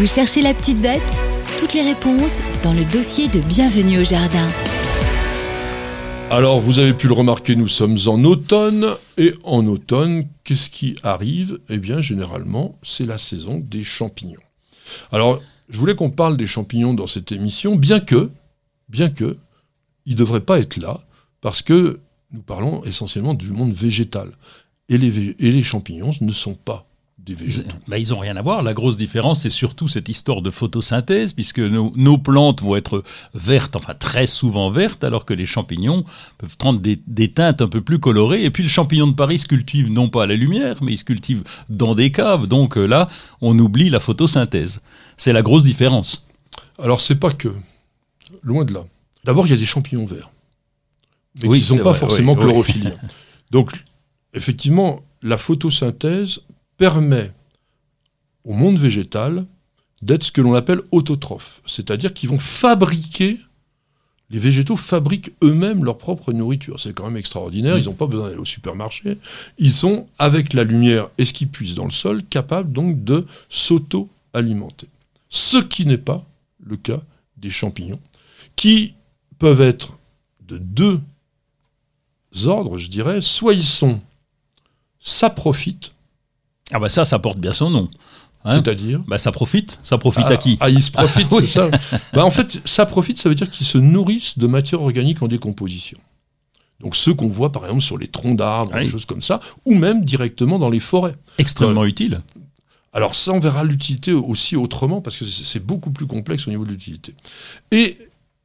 [0.00, 1.02] Vous cherchez la petite bête
[1.58, 4.48] Toutes les réponses dans le dossier de Bienvenue au Jardin.
[6.30, 8.94] Alors, vous avez pu le remarquer, nous sommes en automne.
[9.18, 11.58] Et en automne, qu'est-ce qui arrive?
[11.68, 14.40] Eh bien, généralement, c'est la saison des champignons.
[15.12, 18.30] Alors, je voulais qu'on parle des champignons dans cette émission, bien que,
[18.88, 19.36] bien que,
[20.06, 21.02] ils ne devraient pas être là,
[21.42, 22.00] parce que
[22.32, 24.30] nous parlons essentiellement du monde végétal.
[24.88, 26.89] Et les, et les champignons ne sont pas
[27.24, 27.76] des végétaux.
[27.86, 28.62] Bah, ils n'ont rien à voir.
[28.62, 33.02] La grosse différence, c'est surtout cette histoire de photosynthèse, puisque nos, plantes vont être
[33.34, 36.04] vertes, enfin très souvent vertes, alors que les champignons
[36.38, 38.44] peuvent prendre des, teintes un peu plus colorées.
[38.44, 40.98] Et puis le champignon de Paris se cultive non pas à la lumière, mais il
[40.98, 42.46] se cultive dans des caves.
[42.46, 43.08] Donc euh, là,
[43.40, 44.82] on oublie la photosynthèse.
[45.16, 46.24] C'est la grosse différence.
[46.82, 47.52] Alors c'est pas que.
[48.42, 48.84] Loin de là.
[49.24, 50.30] D'abord, il y a des champignons verts.
[51.42, 52.94] Mais oui, qui ne sont pas forcément chlorophylliens.
[53.50, 53.72] Donc,
[54.34, 56.40] effectivement, la photosynthèse
[56.80, 57.30] permet
[58.46, 59.44] au monde végétal
[60.00, 63.38] d'être ce que l'on appelle autotrophe, c'est-à-dire qu'ils vont fabriquer,
[64.30, 66.80] les végétaux fabriquent eux-mêmes leur propre nourriture.
[66.80, 69.18] C'est quand même extraordinaire, ils n'ont pas besoin d'aller au supermarché,
[69.58, 73.26] ils sont, avec la lumière et ce qu'ils puissent dans le sol, capables donc de
[73.50, 74.88] s'auto-alimenter.
[75.28, 76.24] Ce qui n'est pas
[76.64, 77.02] le cas
[77.36, 78.00] des champignons,
[78.56, 78.94] qui
[79.38, 79.98] peuvent être
[80.48, 81.02] de deux
[82.46, 84.00] ordres, je dirais, soit ils sont
[84.98, 85.92] saprophytes,
[86.72, 87.88] ah bah ça, ça porte bien son nom.
[88.44, 89.02] Hein C'est-à-dire?
[89.06, 89.78] Bah Ça profite.
[89.82, 90.56] Ça profite à ah, qui?
[90.60, 91.70] Ah, ils se profitent, c'est ça
[92.14, 95.28] bah En fait, ça profite, ça veut dire qu'ils se nourrissent de matière organique en
[95.28, 95.98] décomposition.
[96.80, 99.74] Donc ceux qu'on voit par exemple sur les troncs d'arbres, des choses comme ça, ou
[99.74, 101.16] même directement dans les forêts.
[101.38, 102.22] Extrêmement utile.
[102.92, 106.64] Alors ça, on verra l'utilité aussi autrement, parce que c'est beaucoup plus complexe au niveau
[106.64, 107.14] de l'utilité.
[107.70, 107.98] Et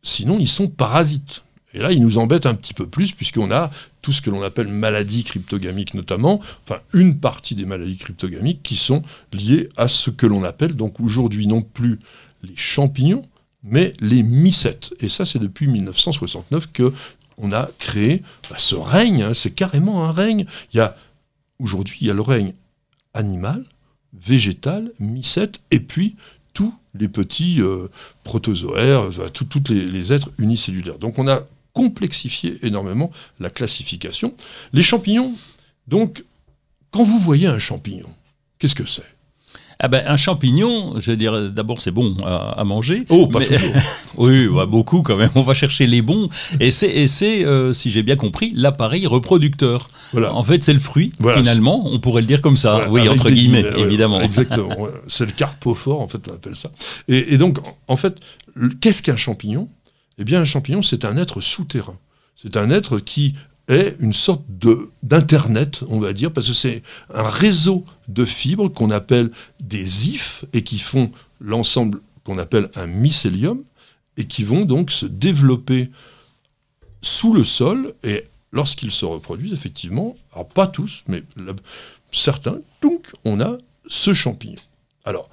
[0.04, 1.44] sinon, ils sont parasites.
[1.76, 3.70] Et là, ils nous embêtent un petit peu plus, puisqu'on a
[4.02, 8.78] tout ce que l'on appelle maladies cryptogamiques notamment, enfin une partie des maladies cryptogamiques qui
[8.78, 9.02] sont
[9.34, 12.00] liées à ce que l'on appelle donc aujourd'hui non plus
[12.44, 13.28] les champignons,
[13.62, 14.94] mais les mycètes.
[15.02, 16.94] Et ça, c'est depuis 1969 que
[17.38, 19.24] on a créé bah, ce règne.
[19.24, 20.46] Hein, c'est carrément un règne.
[20.74, 20.92] Il
[21.60, 22.54] aujourd'hui, il y a le règne
[23.14, 23.66] animal,
[24.14, 26.16] végétal, mycète, et puis
[26.54, 27.90] tous les petits euh,
[28.24, 30.98] protozoaires, tous les, les, êtres unicellulaires.
[30.98, 31.42] Donc on a
[31.76, 34.34] complexifier énormément la classification.
[34.74, 35.36] Les champignons,
[35.88, 36.24] donc,
[36.90, 38.10] quand vous voyez un champignon,
[38.58, 39.04] qu'est-ce que c'est?
[39.78, 43.04] Ah ben, un champignon, je veux dire, d'abord c'est bon à, manger.
[43.10, 43.76] Oh, pas toujours.
[44.18, 45.32] oui, beaucoup quand même.
[45.36, 46.30] On va chercher les bons.
[46.62, 49.90] Et c'est, euh, si j'ai bien compris, l'appareil reproducteur.
[50.14, 50.34] Voilà.
[50.34, 51.90] En fait, c'est le fruit, finalement.
[51.92, 52.88] On pourrait le dire comme ça.
[52.90, 54.22] oui, entre guillemets, évidemment.
[54.22, 54.88] exactement.
[55.08, 56.72] c'est le carpophore, en fait, on appelle ça.
[57.10, 57.58] Et, et donc,
[57.90, 58.18] en fait,
[58.80, 59.68] qu'est-ce qu'un champignon?
[60.18, 61.98] Eh bien, un champignon, c'est un être souterrain.
[62.36, 63.36] C'est un être qui
[63.68, 64.44] est une sorte
[65.04, 66.84] d'internet, on va dire, parce que c'est
[67.14, 72.88] un réseau de fibres qu'on appelle des ifs et qui font l'ensemble qu'on appelle un
[72.88, 73.64] mycélium
[74.18, 75.90] et qui vont donc se développer
[77.02, 81.24] sous le sol et lorsqu'ils se reproduisent, effectivement, alors pas tous, mais
[82.12, 84.62] certains, donc on a ce champignon.
[85.04, 85.30] Alors,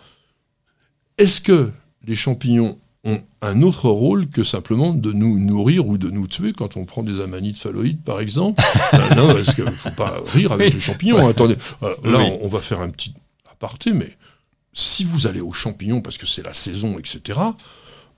[1.19, 1.71] est-ce que
[2.05, 6.53] les champignons ont un autre rôle que simplement de nous nourrir ou de nous tuer
[6.53, 8.63] quand on prend des amanites phalloïdes, par exemple.
[8.95, 11.27] Euh, non, parce qu'il ne faut pas rire avec les champignons.
[11.27, 13.15] Attendez, euh, là, on, va faire un petit
[13.51, 14.19] aparté, mais
[14.75, 17.41] si vous allez aux champignons parce que c'est la saison, etc.,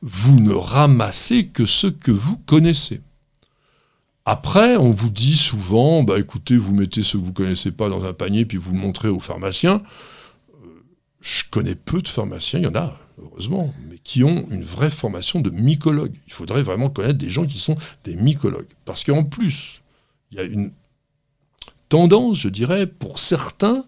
[0.02, 3.02] vous ne ramassez que ce que vous connaissez.
[4.24, 8.04] Après, on vous dit souvent, bah écoutez, vous mettez ce que vous connaissez pas dans
[8.04, 9.82] un panier, puis vous le montrez au pharmacien.
[10.54, 10.66] Euh,
[11.20, 14.90] je connais peu de pharmaciens, il y en a, heureusement, mais qui ont une vraie
[14.90, 16.12] formation de mycologue.
[16.26, 18.66] Il faudrait vraiment connaître des gens qui sont des mycologues.
[18.84, 19.82] Parce qu'en plus,
[20.30, 20.72] il y a une
[21.88, 23.84] tendance, je dirais, pour certains,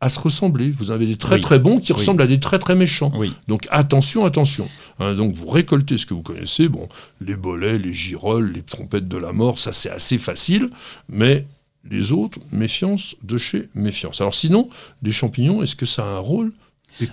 [0.00, 0.70] à se ressembler.
[0.70, 3.12] Vous avez des très très bons qui ressemblent à des très très méchants.
[3.48, 4.68] Donc attention, attention.
[4.98, 6.68] Hein, donc vous récoltez ce que vous connaissez.
[6.68, 6.88] Bon,
[7.20, 10.70] les bolets, les girolles, les trompettes de la mort, ça c'est assez facile.
[11.08, 11.46] Mais
[11.90, 14.20] les autres, méfiance de chez méfiance.
[14.20, 14.68] Alors sinon,
[15.02, 16.52] les champignons, est-ce que ça a un rôle?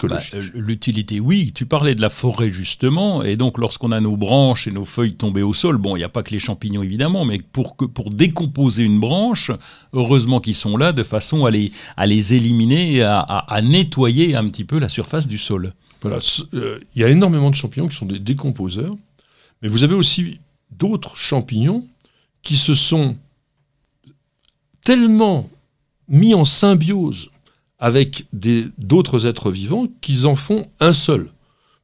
[0.04, 1.52] Bah, euh, l'utilité, oui.
[1.54, 5.16] Tu parlais de la forêt justement, et donc lorsqu'on a nos branches et nos feuilles
[5.16, 7.86] tombées au sol, bon, il n'y a pas que les champignons évidemment, mais pour, que,
[7.86, 9.52] pour décomposer une branche,
[9.94, 14.48] heureusement qu'ils sont là de façon à les, à les éliminer, à, à, nettoyer un
[14.50, 15.72] petit peu la surface du sol.
[16.02, 16.18] Voilà,
[16.54, 18.96] euh, il y a énormément de champignons qui sont des décomposeurs,
[19.62, 20.40] mais vous avez aussi
[20.72, 21.86] d'autres champignons
[22.42, 23.18] qui se sont
[24.84, 25.50] tellement
[26.08, 27.30] mis en symbiose
[27.80, 28.26] avec
[28.78, 31.30] d'autres êtres vivants qu'ils en font un seul.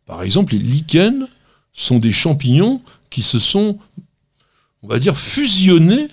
[0.05, 1.27] Par exemple, les lichens
[1.73, 3.77] sont des champignons qui se sont,
[4.83, 6.07] on va dire, fusionnés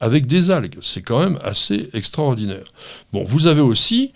[0.00, 0.78] avec des algues.
[0.82, 2.64] C'est quand même assez extraordinaire.
[3.12, 4.12] Bon, vous avez aussi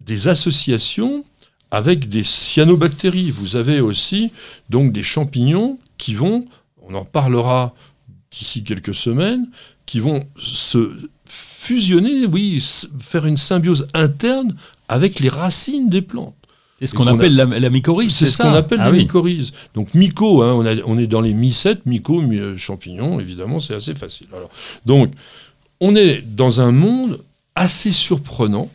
[0.00, 1.24] des associations
[1.70, 3.30] avec des cyanobactéries.
[3.30, 4.32] Vous avez aussi
[4.68, 6.46] donc des champignons qui vont,
[6.82, 7.74] on en parlera
[8.30, 9.48] d'ici quelques semaines,
[9.86, 11.08] qui vont se
[11.60, 12.64] fusionner, oui,
[13.00, 14.54] faire une symbiose interne
[14.88, 16.34] avec les racines des plantes.
[16.78, 19.52] C'est ce qu'on appelle la, mycorhize, c'est ce qu'on appelle ah la mycorhize.
[19.74, 22.22] Donc myco, hein, on, est dans les mycètes, myco,
[22.56, 24.28] champignons, évidemment, c'est assez facile.
[24.32, 24.50] Alors,
[24.86, 25.10] donc,
[25.80, 27.18] on est dans un monde
[27.56, 28.70] assez surprenant,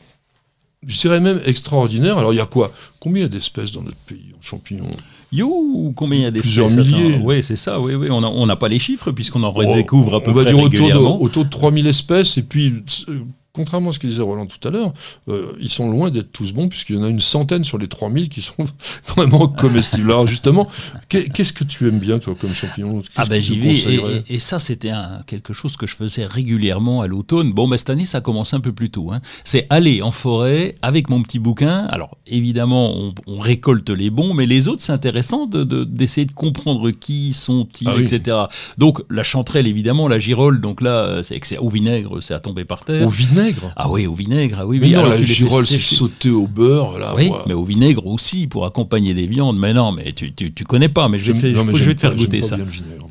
[0.85, 2.17] je dirais même extraordinaire.
[2.17, 2.73] Alors, il y a quoi?
[2.99, 4.91] Combien d'espèces dans notre pays en champignons?
[5.33, 7.19] Yo, combien il y a d'espèces Plusieurs milliers.
[7.23, 8.07] Oui, c'est ça, oui, oui.
[8.11, 10.89] On n'a pas les chiffres puisqu'on en redécouvre à peu près On va dire autour
[10.89, 13.19] de, autour de 3000 espèces et puis euh,
[13.53, 14.93] contrairement à ce que disait Roland tout à l'heure,
[15.29, 17.87] euh, ils sont loin d'être tous bons, puisqu'il y en a une centaine sur les
[17.87, 18.55] 3000 qui sont
[19.15, 20.11] vraiment comestibles.
[20.11, 20.67] Alors justement,
[21.07, 23.03] qu'est-ce que tu aimes bien, toi, comme champignon?
[23.15, 24.91] Ah ben j'y vais, et, ça c'était
[25.27, 27.53] quelque chose que je faisais régulièrement à l'automne.
[27.53, 29.11] Bon, ben, cette année, ça commence un peu plus tôt.
[29.11, 29.21] Hein.
[29.43, 31.85] C'est aller en forêt avec mon petit bouquin.
[31.91, 36.89] Alors évidemment, on, récolte les bons, mais les autres, c'est intéressant d'essayer de, de, comprendre
[36.91, 38.37] qui sont-ils, ah etc.
[38.77, 42.85] Donc la chanterelle, évidemment, la girole, donc là, c'est au vinaigre, c'est à tomber par
[42.85, 43.05] terre.
[43.05, 43.42] Au vinaigre
[43.75, 44.79] ah oui, au vinaigre, ah oui.
[44.79, 47.13] Mais non, la girole, c'est sauté au beurre, là.
[47.15, 49.57] Oui, mais au vinaigre aussi, pour accompagner des viandes.
[49.57, 52.41] Mais non, mais tu, tu, connais pas, mais je vais, je vais te faire goûter
[52.41, 52.57] ça.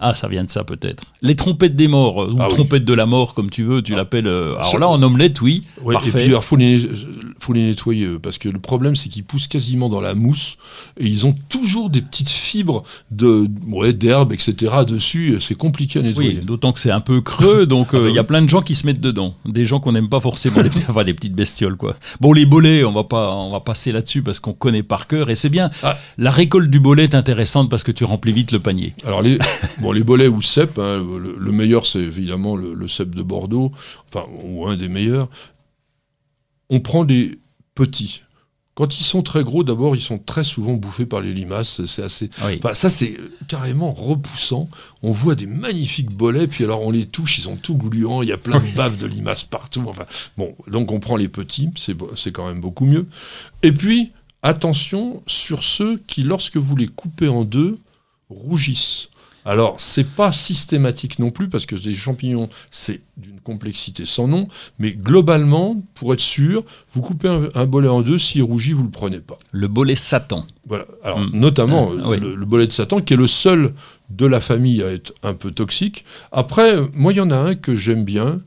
[0.01, 1.05] Ah, ça vient de ça, peut-être.
[1.23, 3.99] Les trompettes des morts, ou ah trompettes de la mort, comme tu veux, tu ah.
[3.99, 4.27] l'appelles.
[4.27, 5.63] Euh, alors là, en omelette, oui.
[5.91, 6.27] parfait.
[6.27, 6.89] Et puis, faut les,
[7.43, 10.57] faut les nettoyer, parce que le problème, c'est qu'ils poussent quasiment dans la mousse,
[10.99, 14.73] et ils ont toujours des petites fibres de, ouais, d'herbe, etc.
[14.87, 15.37] dessus.
[15.41, 16.39] C'est compliqué à nettoyer.
[16.39, 18.63] Oui, d'autant que c'est un peu creux, donc euh, il y a plein de gens
[18.63, 19.35] qui se mettent dedans.
[19.45, 20.71] Des gens qu'on n'aime pas forcément des,
[21.05, 21.97] des petites bestioles quoi.
[22.21, 25.31] Bon les bolets, on va pas on va passer là-dessus parce qu'on connaît par cœur
[25.31, 25.71] et c'est bien.
[25.83, 25.97] Ah.
[26.19, 28.95] La récolte du bolet est intéressante parce que tu remplis vite le panier.
[29.05, 29.39] Alors les
[29.81, 31.03] bon les bolets ou cèpes, hein,
[31.39, 33.73] le, meilleur c'est évidemment le, le cèpe de Bordeaux,
[34.09, 35.29] enfin ou un des meilleurs.
[36.73, 37.39] On prend des
[37.77, 38.23] petits.
[38.75, 41.85] Quand ils sont très gros, d'abord, ils sont très souvent bouffés par les limaces.
[41.85, 42.31] C'est assez.
[42.41, 44.71] Ah ça, c'est carrément repoussant.
[45.03, 48.23] On voit des magnifiques bolets, puis alors on les touche, ils sont tout gluants.
[48.23, 49.85] Il y a plein de baves de limaces partout.
[49.87, 50.07] Enfin,
[50.39, 53.07] bon, donc on prend les petits, c'est quand même beaucoup mieux.
[53.63, 57.79] Et puis, attention sur ceux qui, lorsque vous les coupez en deux,
[58.31, 59.11] rougissent.
[59.45, 64.49] Alors, c'est pas systématique non plus, parce que les champignons, c'est d'une complexité sans nom,
[64.79, 68.91] mais globalement, pour être sûr, vous coupez un, bolet en deux, s'il rougit, vous le
[68.91, 69.37] prenez pas.
[69.51, 70.47] Le bolet Satan.
[70.67, 70.85] Voilà.
[71.03, 71.31] Alors, mm.
[71.33, 73.75] notamment, ah, le, le, bolet de Satan, qui est le seul
[74.11, 76.05] de la famille à être un peu toxique.
[76.31, 78.41] Après, moi, il y en a un que j'aime bien,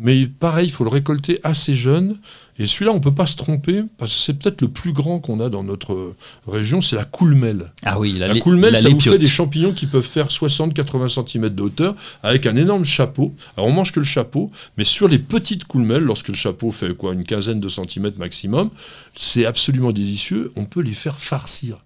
[0.00, 2.16] mais pareil, il faut le récolter assez jeune.
[2.58, 5.18] Et celui-là, on ne peut pas se tromper, parce que c'est peut-être le plus grand
[5.18, 6.14] qu'on a dans notre
[6.46, 7.72] région, c'est la coulmelle.
[7.84, 11.48] Ah oui, la, la coulmelle, ça vous fait des champignons qui peuvent faire 60-80 cm
[11.50, 13.34] de hauteur, avec un énorme chapeau.
[13.56, 16.94] Alors on mange que le chapeau, mais sur les petites coulmelles, lorsque le chapeau fait
[16.94, 18.70] quoi, une quinzaine de centimètres maximum,
[19.14, 21.78] c'est absolument délicieux, on peut les faire farcir.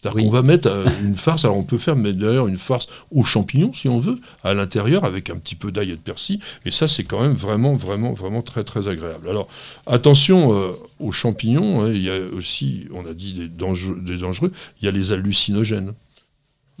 [0.00, 3.24] C'est-à-dire qu'on va mettre euh, une farce, alors on peut faire d'ailleurs une farce aux
[3.24, 6.70] champignons si on veut, à l'intérieur avec un petit peu d'ail et de persil, et
[6.70, 9.28] ça c'est quand même vraiment, vraiment, vraiment très, très agréable.
[9.28, 9.48] Alors
[9.86, 14.52] attention euh, aux champignons, hein, il y a aussi, on a dit des, des dangereux,
[14.80, 15.92] il y a les hallucinogènes.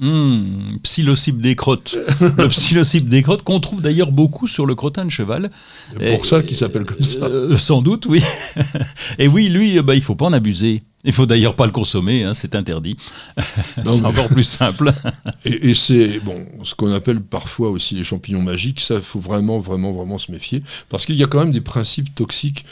[0.02, 1.94] Mmh, psilocybe des crottes.
[2.38, 5.50] le psilocybe des crottes qu'on trouve d'ailleurs beaucoup sur le crottin de cheval.
[5.98, 7.24] C'est pour ça qu'il s'appelle comme ça.
[7.24, 8.22] Euh, sans doute, oui.
[9.18, 10.82] et oui, lui, bah, il faut pas en abuser.
[11.04, 12.96] Il faut d'ailleurs pas le consommer, hein, c'est interdit.
[13.74, 14.90] c'est encore plus simple.
[15.44, 18.80] et, c'est bon, ce qu'on appelle parfois aussi les champignons magiques.
[18.80, 21.60] Ça, il faut vraiment, vraiment, vraiment se méfier parce qu'il y a quand même des
[21.60, 22.64] principes toxiques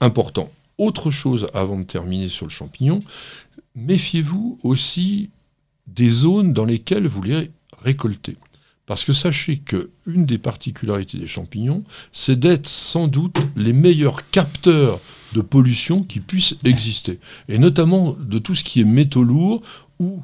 [0.00, 0.50] importants.
[0.78, 3.00] Autre chose avant de terminer sur le champignon,
[3.76, 5.30] méfiez-vous aussi
[5.86, 7.50] des zones dans lesquelles vous les
[7.82, 8.36] récoltez.
[8.86, 14.30] Parce que sachez que une des particularités des champignons, c'est d'être sans doute les meilleurs
[14.30, 15.00] capteurs
[15.34, 17.18] de pollution qui puissent exister.
[17.48, 19.62] Et notamment de tout ce qui est métaux lourds
[19.98, 20.22] ou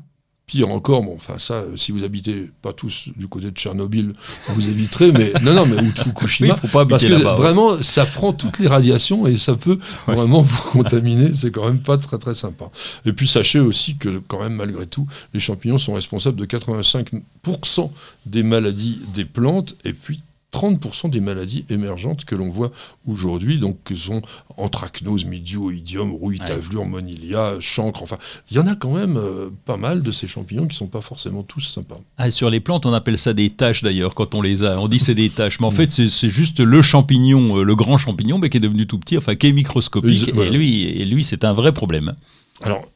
[0.52, 4.12] Pire encore, bon, enfin ça, euh, si vous habitez pas tous du côté de Tchernobyl,
[4.48, 8.04] vous éviterez, mais non, non, mais ou de Fukushima, faut pas parce que vraiment, ça
[8.04, 11.32] prend toutes les radiations et ça peut vraiment vous contaminer.
[11.32, 12.66] C'est quand même pas très très sympa.
[13.06, 17.90] Et puis sachez aussi que quand même malgré tout, les champignons sont responsables de 85%
[18.26, 20.20] des maladies des plantes et puis
[20.52, 22.70] 30% des maladies émergentes que l'on voit
[23.06, 24.22] aujourd'hui, donc que sont
[24.56, 28.18] anthracnose, midioïdium, rouille, tavlure, monilia, chancre, enfin,
[28.50, 31.00] il y en a quand même euh, pas mal de ces champignons qui sont pas
[31.00, 31.98] forcément tous sympas.
[32.18, 34.88] Ah, sur les plantes, on appelle ça des taches d'ailleurs, quand on les a, on
[34.88, 38.38] dit c'est des taches, mais en fait c'est juste le champignon, euh, le grand champignon,
[38.38, 41.44] mais qui est devenu tout petit, enfin qui est microscopique, et lui, et lui c'est
[41.44, 42.14] un vrai problème.
[42.60, 42.86] Alors,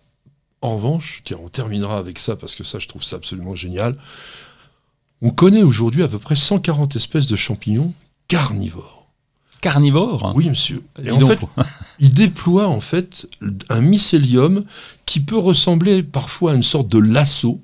[0.63, 3.97] en revanche, on terminera avec ça, parce que ça je trouve ça absolument génial,
[5.23, 7.95] on connaît aujourd'hui à peu près 140 espèces de champignons
[8.29, 9.07] carnivores.
[9.61, 10.33] carnivore.
[10.35, 10.83] Oui, monsieur.
[11.03, 11.41] Et en fait,
[12.01, 13.27] il déploie en fait
[13.69, 14.65] un mycélium
[15.07, 17.61] qui peut ressembler parfois à une sorte de lasso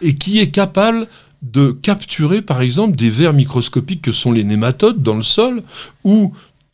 [0.00, 1.08] et qui est capable
[1.42, 5.62] de capturer par exemple des vers microscopiques que sont les nématodes dans le sol
[6.02, 6.32] où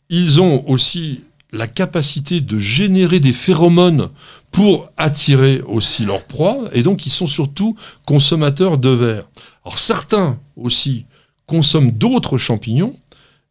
[0.09, 4.09] ils ont aussi la capacité de générer des phéromones
[4.51, 9.25] pour attirer aussi leur proie et donc ils sont surtout consommateurs de vers.
[9.65, 11.05] Alors certains aussi
[11.45, 12.95] consomment d'autres champignons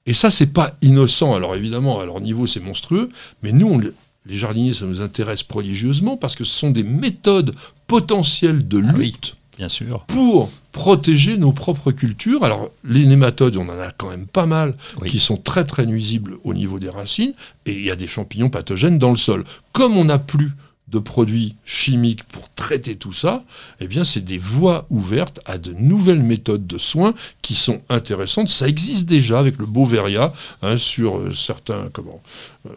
[0.07, 1.35] et ça, c'est pas innocent.
[1.35, 3.11] Alors évidemment, à leur niveau, c'est monstrueux,
[3.43, 3.81] mais nous, on
[4.27, 7.55] les jardiniers, ça nous intéresse prodigieusement parce que ce sont des méthodes
[7.87, 10.05] potentielles de Ah lutte Bien sûr.
[10.09, 12.43] pour protéger nos propres cultures.
[12.45, 15.11] Alors les nématodes, on en a quand même pas mal Oui.
[15.11, 17.35] qui sont très très nuisibles au niveau des racines,
[17.67, 19.45] et il y a des champignons pathogènes dans le sol.
[19.73, 20.53] Comme on n'a plus
[20.91, 23.45] de produits chimiques pour traiter tout ça,
[23.81, 28.49] eh bien c'est des voies ouvertes à de nouvelles méthodes de soins qui sont intéressantes.
[28.49, 30.33] Ça existe déjà avec le Beauveria
[30.63, 32.21] hein, sur euh, certains comment
[32.67, 32.71] euh,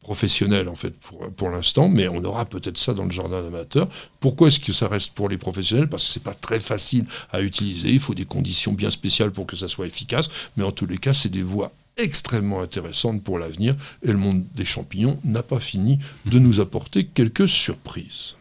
[0.00, 0.94] professionnels en fait
[1.36, 3.88] pour, l'instant, mais on aura peut-être ça dans le jardin amateur.
[4.20, 5.88] Pourquoi est-ce que ça reste pour les professionnels?
[5.88, 7.90] Parce que c'est pas très facile à utiliser.
[7.90, 10.28] Il faut des conditions bien spéciales pour que ça soit efficace.
[10.56, 13.74] Mais en tous les cas, c'est des voies extrêmement intéressantes pour l'avenir.
[14.02, 18.34] Et le monde des champignons n'a pas fini de nous apporter quelques surprises.